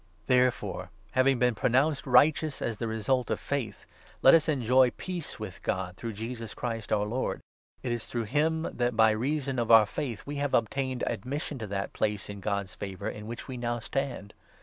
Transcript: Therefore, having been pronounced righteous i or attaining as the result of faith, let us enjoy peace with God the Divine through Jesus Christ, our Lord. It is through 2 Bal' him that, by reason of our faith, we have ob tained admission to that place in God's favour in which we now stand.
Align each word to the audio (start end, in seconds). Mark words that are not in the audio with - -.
Therefore, 0.25 0.89
having 1.11 1.37
been 1.37 1.53
pronounced 1.53 2.07
righteous 2.07 2.59
i 2.59 2.65
or 2.65 2.67
attaining 2.69 2.71
as 2.71 2.77
the 2.77 2.87
result 2.87 3.29
of 3.29 3.39
faith, 3.39 3.85
let 4.23 4.33
us 4.33 4.49
enjoy 4.49 4.89
peace 4.89 5.39
with 5.39 5.61
God 5.61 5.73
the 5.73 5.77
Divine 5.77 5.93
through 6.01 6.13
Jesus 6.13 6.53
Christ, 6.55 6.91
our 6.91 7.05
Lord. 7.05 7.39
It 7.83 7.91
is 7.91 8.07
through 8.07 8.25
2 8.25 8.25
Bal' 8.25 8.31
him 8.71 8.77
that, 8.77 8.95
by 8.95 9.11
reason 9.11 9.59
of 9.59 9.69
our 9.69 9.85
faith, 9.85 10.23
we 10.25 10.37
have 10.37 10.55
ob 10.55 10.71
tained 10.71 11.03
admission 11.05 11.59
to 11.59 11.67
that 11.67 11.93
place 11.93 12.29
in 12.31 12.39
God's 12.39 12.73
favour 12.73 13.09
in 13.09 13.27
which 13.27 13.47
we 13.47 13.57
now 13.57 13.77
stand. 13.77 14.33